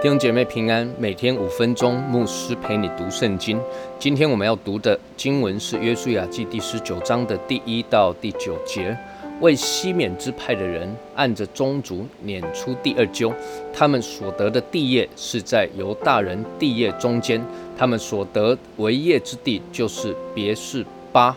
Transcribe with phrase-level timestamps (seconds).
[0.00, 3.60] 弟兄姐妹平安，每天五分钟，牧师陪你读圣经。
[3.98, 8.96] 今天我们要读的经文是《约书亚记》第十九章的第一到第九节。
[9.40, 13.34] 为西缅支派的人按着宗族撵出第二揪，
[13.74, 17.44] 他们所得的地业是在犹大人地业中间，
[17.76, 21.36] 他们所得为业之地就是别是巴、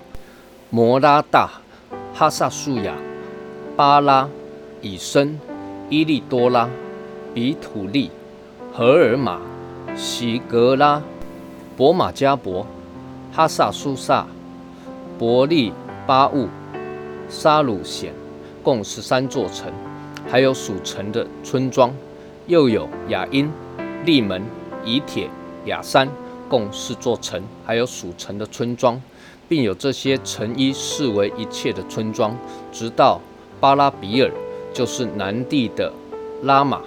[0.70, 1.50] 摩拉大、
[2.14, 2.96] 哈萨素雅、
[3.76, 4.30] 巴拉、
[4.82, 5.40] 以森、
[5.90, 6.70] 伊利多拉、
[7.34, 8.12] 比土利。
[8.74, 9.38] 荷尔玛、
[9.98, 11.04] 喜格拉、
[11.76, 12.66] 博马加伯、
[13.34, 14.26] 哈萨苏萨、
[15.20, 15.74] 伯利
[16.08, 16.48] 巴务、
[17.28, 18.14] 沙鲁显，
[18.64, 19.70] 共十三座城，
[20.26, 21.94] 还有属城的村庄，
[22.48, 23.52] 又有雅因、
[24.06, 24.42] 利门、
[24.86, 25.30] 以铁、
[25.66, 26.08] 雅山，
[26.48, 29.02] 共四座城，还有属城的村庄，
[29.50, 32.34] 并有这些城一视为一切的村庄，
[32.72, 33.20] 直到
[33.60, 34.32] 巴拉比尔，
[34.74, 35.92] 就是南地的
[36.44, 36.82] 拉玛。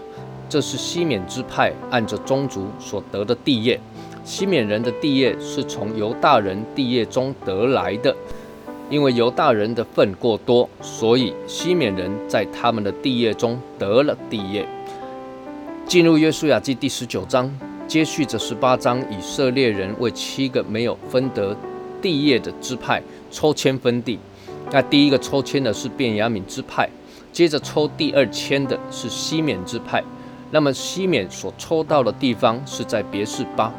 [0.55, 3.81] 这是西缅支派按着宗族所得的地业。
[4.23, 8.15] 西缅人的地业是从犹大人地业中得来的，
[8.89, 14.65] 因为犹大人的份过多，所以西缅人在他们的地业中得了地业。
[15.89, 17.53] 进入约书亚记第十九章，
[17.89, 21.57] 接续着十八章，以色列人为七个没有分得
[22.01, 24.21] 地业的支派抽签分地。
[24.71, 26.89] 那第一个抽签的是便雅悯支派，
[27.33, 30.01] 接着抽第二签的是西缅支派。
[30.51, 33.73] 那么西缅所抽到的地方是在别是巴，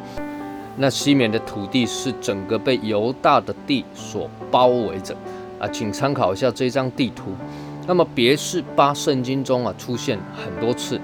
[0.76, 5.16] 那西缅的土地是整个被犹大的地所包围着
[5.58, 7.32] 啊，请参考一下这张地图。
[7.86, 11.00] 那么别是巴圣经中啊出现很多次，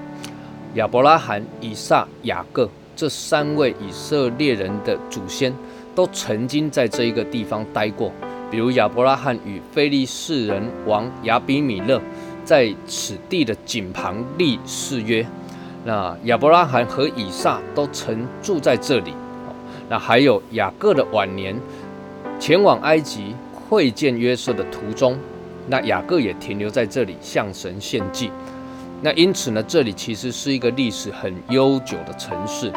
[0.75, 5.51] 亚伯拉罕、以撒、雅各这三位以色列人的祖先
[5.95, 8.11] 都曾经在这一个地方待过，
[8.51, 11.99] 比如亚伯拉罕与非利士人王亚比米勒
[12.43, 15.25] 在此地的井旁立誓约。
[15.85, 19.13] 那亚伯拉罕和以撒都曾住在这里，
[19.89, 21.53] 那还有雅各的晚年
[22.39, 25.17] 前往埃及会见约瑟的途中，
[25.67, 28.31] 那雅各也停留在这里向神献祭。
[29.01, 32.71] 那因此呢，这里其实是一个历史很悠久的城市。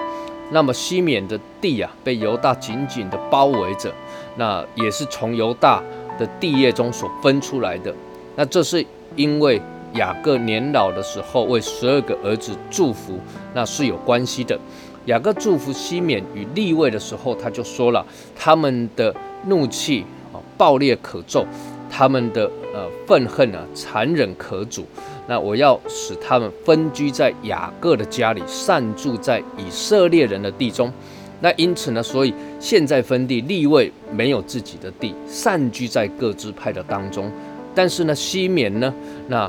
[0.50, 3.92] 那么西缅的地啊，被犹大紧紧的包围着，
[4.36, 5.80] 那也是从犹大
[6.18, 7.94] 的地业中所分出来的。
[8.34, 9.62] 那这是因为。
[9.96, 13.18] 雅各年老的时候为十二个儿子祝福，
[13.54, 14.58] 那是有关系的。
[15.06, 19.14] 雅各祝福西缅与立位的时候，他就说了：他们的
[19.46, 21.46] 怒气啊暴烈可咒，
[21.88, 24.84] 他们的呃愤恨啊残忍可阻。
[25.28, 30.92] 那我要使他们分居在雅各的家里，散住在以色列人的地中。
[31.40, 37.30] 那因此呢，所以现在分地立位没有自己的地，散居在各支派的当中。
[37.74, 38.92] 但是呢，西缅呢，
[39.28, 39.48] 那。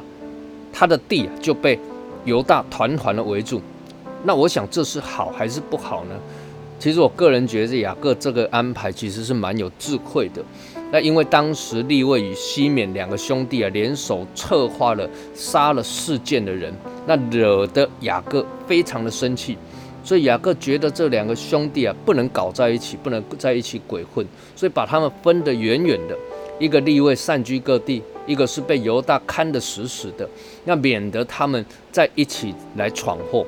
[0.71, 1.79] 他的地就被
[2.25, 3.61] 犹大团团的围住，
[4.23, 6.15] 那我想这是好还是不好呢？
[6.79, 10.43] 其实我个人觉得雅各这个安排其实是蛮有智慧的。
[10.91, 16.73] 那因为当时立位与西缅两个兄弟啊联手策划了杀了事件的人，
[17.05, 19.57] 那惹得雅各非常的生气，
[20.03, 24.25] 所以雅各觉得这两个兄弟啊不能搞在一起，不能在一起鬼混，
[24.55, 26.15] 所以把他们分得远远的。
[26.59, 30.29] 一个立位散居各地，一个是被犹大看得死死的，
[30.65, 33.43] 那免得他们在一起来闯祸。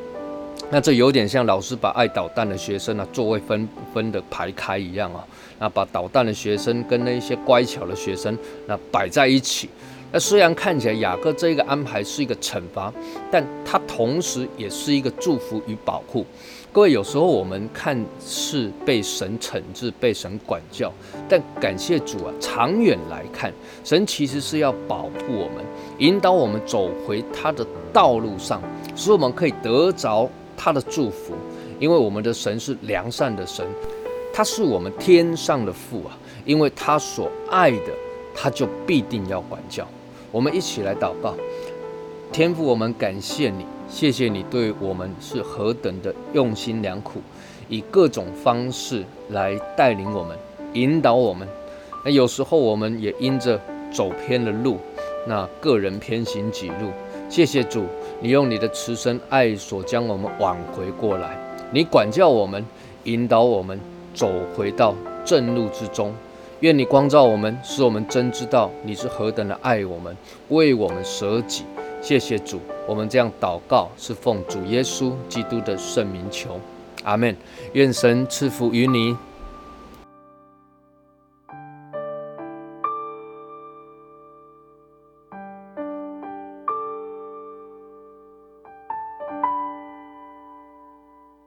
[0.72, 5.26] 那这有点像老师把爱捣蛋的学生啊座位分分的排开一样啊，
[5.58, 9.70] 那把捣蛋的学生跟那一些乖巧的学生那摆在一起。
[10.12, 12.92] 那虽然看起来雅各这个安排是一个惩罚，
[13.32, 16.26] 但他同时也是一个祝福与保护。
[16.72, 20.92] 各位，有时候我们看似被神惩治、被神管教，
[21.28, 23.52] 但感谢主啊，长远来看，
[23.84, 25.66] 神其实是要保护我们，
[25.98, 28.62] 引导我们走回他的道路上，
[28.96, 31.34] 使我们可以得着他的祝福。
[31.80, 33.66] 因为我们的神是良善的神，
[34.34, 37.94] 他是我们天上的父啊，因为他所爱的，
[38.36, 39.88] 他就必定要管教。
[40.32, 41.34] 我们一起来祷告，
[42.32, 43.66] 天父，我们感谢你。
[43.90, 47.20] 谢谢你对我们是何等的用心良苦，
[47.68, 50.38] 以各种方式来带领我们、
[50.74, 51.48] 引导我们。
[52.06, 53.60] 那有时候我们也因着
[53.92, 54.78] 走偏了路，
[55.26, 56.92] 那个人偏行己路。
[57.28, 57.84] 谢谢主，
[58.22, 61.36] 你用你的慈身爱所将我们挽回过来。
[61.72, 62.64] 你管教我们，
[63.06, 63.80] 引导我们
[64.14, 64.94] 走回到
[65.26, 66.14] 正路之中。
[66.62, 70.16] 愿你光照我们，使我们真知道你是何等的爱我们，
[70.50, 71.64] 为我们舍己。
[72.02, 76.60] 谢谢主，我们这样祷告是奉主耶稣基督的圣名求，
[77.04, 77.34] 阿门。
[77.72, 79.16] 愿神赐福于你。